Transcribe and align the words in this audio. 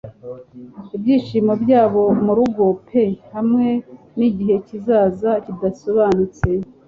Ibyishimo 0.95 1.53
byabo 1.63 2.03
murugo 2.25 2.63
pe 2.87 3.03
hamwe 3.33 3.67
nigihe 4.17 4.55
kizaza 4.67 5.31
kidasobanutse; 5.43 6.47